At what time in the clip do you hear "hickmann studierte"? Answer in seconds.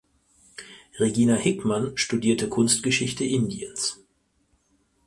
1.35-2.49